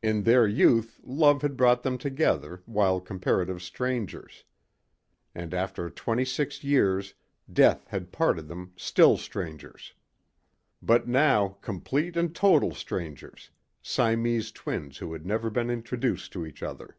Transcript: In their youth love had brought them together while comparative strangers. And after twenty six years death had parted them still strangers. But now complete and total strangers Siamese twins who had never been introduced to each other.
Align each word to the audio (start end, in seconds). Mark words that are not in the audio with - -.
In 0.00 0.22
their 0.22 0.46
youth 0.46 1.00
love 1.02 1.42
had 1.42 1.56
brought 1.56 1.82
them 1.82 1.98
together 1.98 2.62
while 2.66 3.00
comparative 3.00 3.60
strangers. 3.60 4.44
And 5.34 5.52
after 5.52 5.90
twenty 5.90 6.24
six 6.24 6.62
years 6.62 7.14
death 7.52 7.88
had 7.88 8.12
parted 8.12 8.46
them 8.46 8.74
still 8.76 9.16
strangers. 9.16 9.92
But 10.80 11.08
now 11.08 11.56
complete 11.62 12.16
and 12.16 12.32
total 12.32 12.76
strangers 12.76 13.50
Siamese 13.82 14.52
twins 14.52 14.98
who 14.98 15.12
had 15.12 15.26
never 15.26 15.50
been 15.50 15.68
introduced 15.68 16.32
to 16.34 16.46
each 16.46 16.62
other. 16.62 16.96